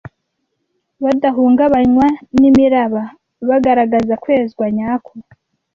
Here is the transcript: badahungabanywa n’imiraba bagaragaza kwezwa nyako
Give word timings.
badahungabanywa 1.03 2.07
n’imiraba 2.39 3.03
bagaragaza 3.47 4.13
kwezwa 4.23 4.65
nyako 4.75 5.13